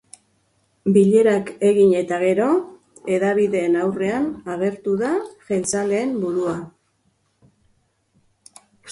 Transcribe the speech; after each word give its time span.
Bilerak 0.93 1.49
egin 1.71 1.91
eta 1.97 2.15
gero, 2.23 2.47
hedabideen 3.15 3.77
aurrean 3.81 4.25
agertu 4.53 4.95
da 5.01 5.11
jeltzaleen 5.49 6.15
burua. 6.23 6.55